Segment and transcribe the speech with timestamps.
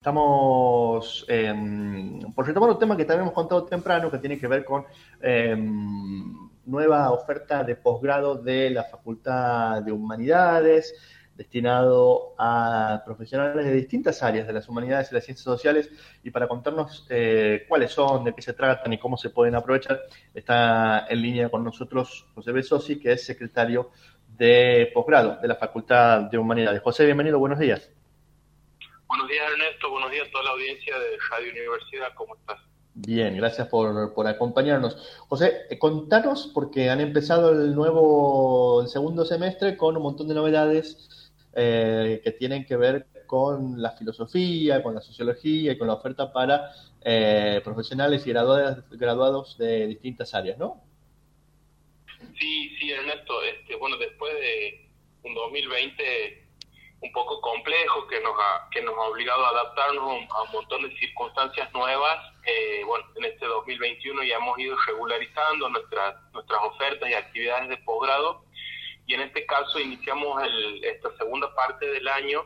[0.00, 4.64] Estamos em, por retomar un tema que también hemos contado temprano, que tiene que ver
[4.64, 4.86] con
[5.20, 6.34] em,
[6.64, 10.94] nueva oferta de posgrado de la Facultad de Humanidades,
[11.36, 15.90] destinado a profesionales de distintas áreas de las humanidades y las ciencias sociales.
[16.24, 20.00] Y para contarnos eh, cuáles son, de qué se tratan y cómo se pueden aprovechar,
[20.32, 23.90] está en línea con nosotros José Besosi, que es secretario
[24.38, 26.80] de posgrado de la Facultad de Humanidades.
[26.80, 27.99] José, bienvenido, buenos días.
[29.10, 32.60] Buenos días Ernesto, buenos días a toda la audiencia de Radio Universidad, ¿cómo estás?
[32.94, 35.18] Bien, gracias por, por acompañarnos.
[35.26, 40.34] José, eh, contanos, porque han empezado el nuevo, el segundo semestre con un montón de
[40.34, 45.94] novedades eh, que tienen que ver con la filosofía, con la sociología y con la
[45.94, 46.70] oferta para
[47.04, 50.84] eh, profesionales y graduados, graduados de distintas áreas, ¿no?
[52.38, 53.42] Sí, sí, Ernesto.
[53.42, 54.88] Este, bueno, después de
[55.24, 56.39] un 2020
[57.00, 60.82] un poco complejo que nos ha, que nos ha obligado a adaptarnos a un montón
[60.82, 62.18] de circunstancias nuevas.
[62.44, 67.76] Eh, bueno, en este 2021 ya hemos ido regularizando nuestras, nuestras ofertas y actividades de
[67.78, 68.44] posgrado
[69.06, 72.44] y en este caso iniciamos el, esta segunda parte del año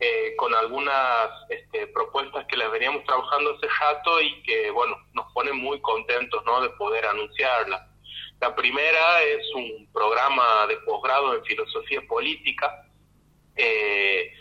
[0.00, 5.30] eh, con algunas este, propuestas que las veníamos trabajando hace rato y que, bueno, nos
[5.32, 6.62] ponen muy contentos ¿no?
[6.62, 7.82] de poder anunciarlas.
[8.40, 12.89] La primera es un programa de posgrado en filosofía política,
[13.60, 14.32] eh,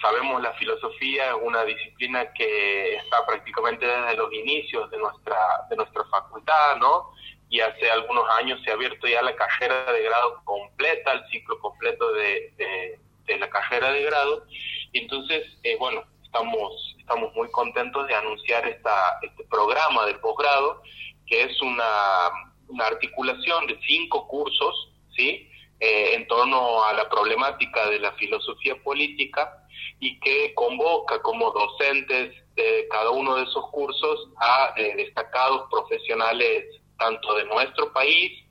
[0.00, 5.36] sabemos la filosofía es una disciplina que está prácticamente desde los inicios de nuestra,
[5.68, 7.10] de nuestra facultad, ¿no?
[7.50, 11.58] Y hace algunos años se ha abierto ya la carrera de grado completa, el ciclo
[11.60, 14.46] completo de, de, la carrera de grado.
[14.92, 20.82] Y entonces, eh, bueno, estamos, estamos muy contentos de anunciar esta, este programa de posgrado,
[21.26, 22.30] que es una,
[22.68, 25.50] una articulación de cinco cursos, ¿sí?
[25.80, 29.66] Eh, en torno a la problemática de la filosofía política
[29.98, 36.80] y que convoca como docentes de cada uno de esos cursos a eh, destacados profesionales
[36.96, 38.44] tanto de nuestro país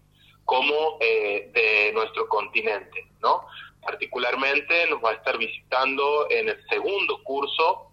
[0.43, 3.47] como eh, de nuestro continente, ¿no?
[3.81, 7.89] Particularmente nos va a estar visitando en el segundo curso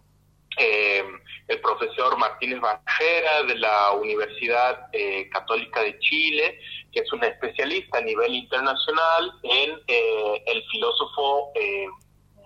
[0.58, 4.88] el profesor Martínez Bajera de la Universidad
[5.32, 6.60] Católica de Chile,
[6.92, 11.86] que es un especialista a nivel internacional en eh, el filósofo eh,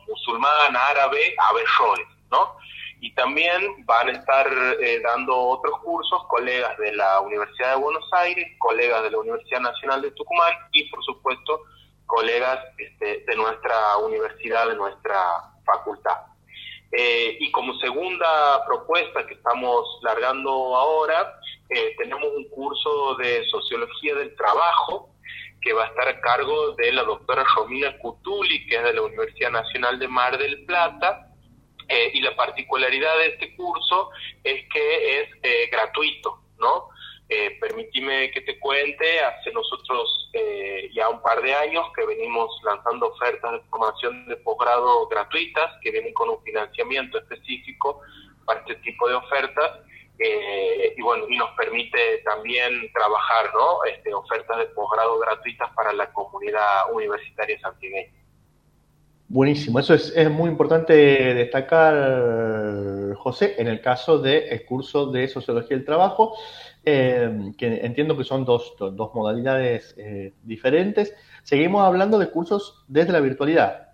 [0.07, 2.57] musulmán árabe Averroes, ¿no?
[3.01, 4.47] Y también van a estar
[4.81, 9.61] eh, dando otros cursos colegas de la Universidad de Buenos Aires, colegas de la Universidad
[9.61, 11.61] Nacional de Tucumán y, por supuesto,
[12.07, 15.21] colegas este, de nuestra universidad, de nuestra
[15.65, 16.19] facultad.
[16.93, 24.35] y como segunda propuesta que estamos largando ahora, eh, tenemos un curso de sociología del
[24.37, 25.11] trabajo
[25.61, 29.03] que va a estar a cargo de la doctora Romina Cutuli, que es de la
[29.03, 31.31] Universidad Nacional de Mar del Plata,
[31.89, 34.11] eh, y la particularidad de este curso
[34.43, 36.89] es que es eh, gratuito, ¿no?
[37.29, 40.21] Eh, permitime que te cuente, hace nosotros
[40.93, 45.91] ya un par de años que venimos lanzando ofertas de formación de posgrado gratuitas que
[45.91, 48.01] vienen con un financiamiento específico
[48.45, 49.81] para este tipo de ofertas
[50.19, 53.85] eh, y bueno, y nos permite también trabajar, ¿no?
[53.85, 58.13] Este, ofertas de posgrado gratuitas para la comunidad universitaria santiagueña.
[59.29, 65.77] Buenísimo, eso es, es, muy importante destacar, José, en el caso del curso de Sociología
[65.77, 66.37] del Trabajo,
[66.85, 71.17] eh, que entiendo que son dos, dos modalidades eh, diferentes.
[71.43, 73.89] Seguimos hablando de cursos desde la virtualidad.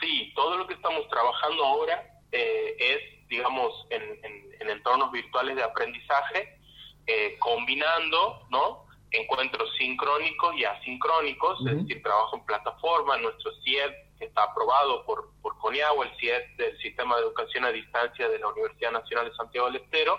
[0.00, 5.62] Sí, todo lo que estamos trabajando ahora es, digamos, en, en en entornos virtuales de
[5.62, 6.58] aprendizaje,
[7.06, 8.86] eh, combinando ¿no?
[9.10, 15.30] encuentros sincrónicos y asincrónicos, es decir, trabajo en plataforma, nuestro CIED que está aprobado por,
[15.40, 19.36] por CONIAGUA, el CIED del Sistema de Educación a Distancia de la Universidad Nacional de
[19.36, 20.18] Santiago del Estero,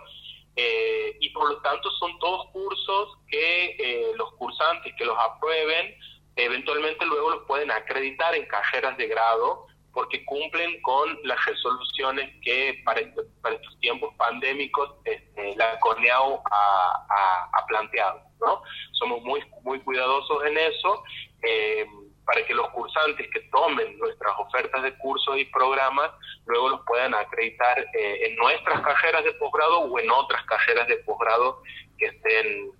[0.55, 5.95] eh, y por lo tanto son todos cursos que eh, los cursantes que los aprueben
[6.35, 9.67] eventualmente luego los pueden acreditar en carreras de grado
[9.99, 16.41] porque cumplen con las resoluciones que para, este, para estos tiempos pandémicos este, la CONEAU
[16.49, 18.21] ha, ha, planteado.
[18.39, 18.63] ¿no?
[18.93, 21.03] Somos muy, muy cuidadosos en eso
[21.43, 21.85] eh,
[22.23, 26.11] para que los cursantes que tomen nuestras ofertas de cursos y programas
[26.45, 30.95] luego los puedan acreditar eh, en nuestras carreras de posgrado o en otras carreras de
[30.99, 31.61] posgrado
[31.97, 32.71] que estén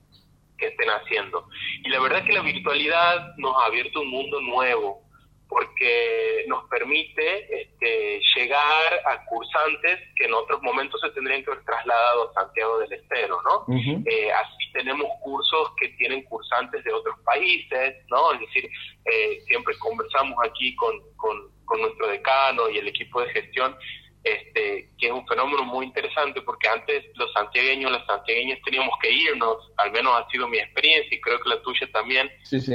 [0.58, 1.48] que estén haciendo.
[1.84, 5.09] Y la verdad es que la virtualidad nos ha abierto un mundo nuevo,
[5.50, 11.66] porque nos permite este, llegar a cursantes que en otros momentos se tendrían que haber
[11.66, 13.66] trasladado a Santiago del Estero, ¿no?
[14.06, 18.32] Eh, así tenemos cursos que tienen cursantes de otros países, ¿no?
[18.34, 18.70] Es decir,
[19.06, 21.50] eh, siempre conversamos aquí con, con,
[21.82, 23.76] nuestro decano y el equipo de gestión
[24.24, 29.12] este, que es un fenómeno muy interesante porque antes los santiagueños, las santiagueñas teníamos que
[29.12, 32.30] irnos, al menos ha sido mi experiencia y creo que la tuya también,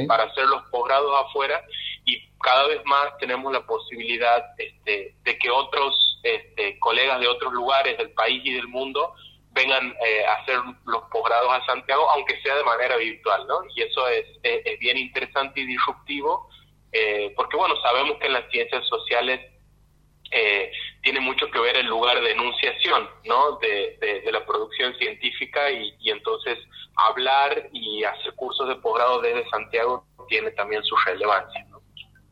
[0.06, 1.61] para hacer los posgrados afuera
[2.04, 7.52] y cada vez más tenemos la posibilidad este, de que otros este, colegas de otros
[7.52, 9.14] lugares del país y del mundo
[9.52, 13.60] vengan eh, a hacer los posgrados a Santiago, aunque sea de manera virtual, ¿no?
[13.74, 16.48] Y eso es, es, bien interesante y disruptivo,
[16.92, 19.40] eh, porque bueno, sabemos que en las ciencias sociales
[20.32, 20.72] eh,
[21.02, 23.58] tiene mucho que ver el lugar de enunciación ¿no?
[23.58, 26.58] de, de, la producción científica y, y, entonces
[26.96, 31.64] hablar y hacer cursos de posgrado desde Santiago tiene también su relevancia.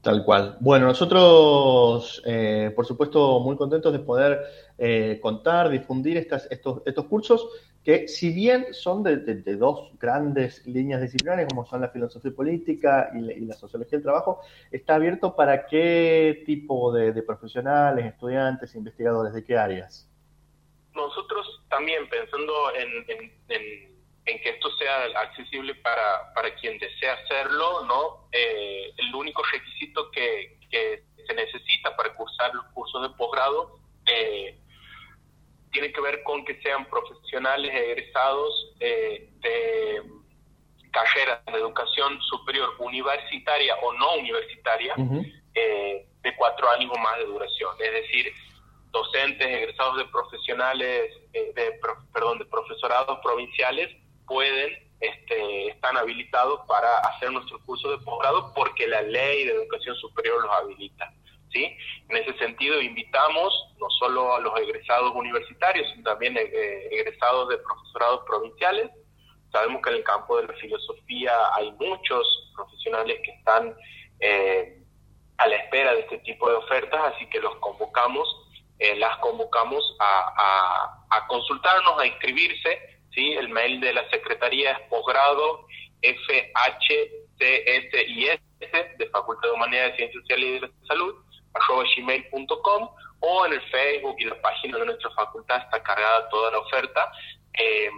[0.02, 0.56] Tal cual.
[0.58, 4.40] Bueno, nosotros, eh, por supuesto, muy contentos de poder
[4.76, 7.48] eh, contar, difundir estas, estos, estos cursos
[7.84, 9.16] que si bien son de,
[9.56, 14.40] dos grandes líneas disciplinarias, como son la filosofía política y la, sociología del trabajo,
[14.70, 20.08] está abierto para qué tipo de, profesionales, estudiantes, investigadores, de qué áreas.
[20.94, 23.91] Nosotros también pensando en,
[24.24, 28.28] que esto sea accesible para, para quien desea hacerlo, ¿no?
[28.32, 34.58] Eh, el único requisito que, que, se necesita para cursar los cursos de posgrado eh,
[35.70, 39.30] tiene que ver con que sean profesionales egresados de
[40.92, 44.94] carreras de educación superior universitaria o no universitaria
[45.54, 47.74] eh, de cuatro años o más de duración.
[47.80, 48.32] Es decir,
[48.90, 51.80] docentes egresados de profesionales, eh, de,
[52.12, 53.90] perdón, de profesorados provinciales
[54.26, 54.70] pueden,
[55.00, 60.42] este, están habilitados para hacer nuestro curso de posgrado porque la ley de educación superior
[60.42, 61.12] los habilita.
[61.52, 61.76] ¿sí?
[62.08, 67.58] En ese sentido, invitamos no solo a los egresados universitarios, sino también eh, egresados de
[67.58, 68.90] profesorados provinciales.
[69.50, 73.74] Sabemos que en el campo de la filosofía hay muchos profesionales que están
[74.20, 74.82] eh,
[75.38, 78.28] a la espera de este tipo de ofertas, así que los convocamos,
[78.78, 80.98] eh, las convocamos a,
[81.28, 83.01] consultarnos, a inscribirse.
[83.14, 83.32] ¿Sí?
[83.32, 85.66] El mail de la Secretaría es posgrado
[86.02, 87.38] FHCSIS
[88.98, 91.14] de Facultad de Humanidades, Ciencias Sociales y de Salud
[91.54, 92.88] arroba gmail.com
[93.20, 97.12] o en el Facebook y la página de nuestra facultad está cargada toda la oferta,
[97.58, 97.90] eh,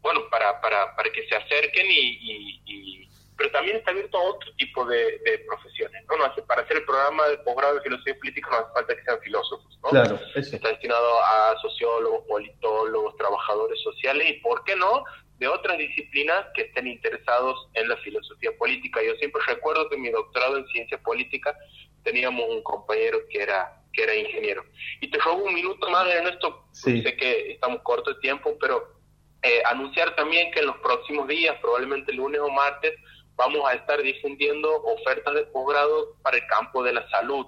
[0.00, 3.07] bueno, para, para, para que se acerquen y,
[3.38, 6.16] pero también está abierto a otro tipo de, profesiones, ¿no?
[6.16, 9.20] no para hacer el programa de posgrado de filosofía política no hace falta que sean
[9.20, 9.90] filósofos, ¿no?
[9.90, 15.04] Claro, Está destinado a sociólogos, politólogos, trabajadores sociales y, ¿por qué no?,
[15.38, 19.00] de otras disciplinas que estén interesados en la filosofía política.
[19.04, 21.56] Yo siempre recuerdo que en mi doctorado en ciencia política
[22.02, 24.64] teníamos un compañero que era que era ingeniero.
[25.00, 27.02] Y te robo un minuto más, Ernesto, sí.
[27.02, 28.98] sé que estamos cortos de tiempo, pero
[29.42, 32.94] eh, anunciar también que en los próximos días, probablemente lunes o martes,
[33.38, 37.46] vamos a estar difundiendo ofertas de posgrado para el campo de la salud,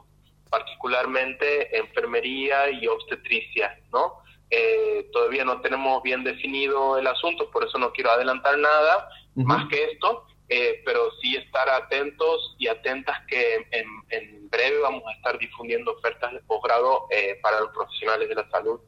[0.49, 4.23] particularmente enfermería y obstetricia, ¿no?
[4.51, 9.69] Eh, todavía no tenemos bien definido el asunto, por eso no quiero adelantar nada más
[9.69, 15.39] que esto, eh, pero sí estar atentos y atentas que en, breve vamos a estar
[15.39, 18.81] difundiendo ofertas de posgrado eh, para los profesionales de la salud,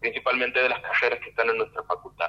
[0.00, 2.24] principalmente de las carreras que están en nuestra facultad.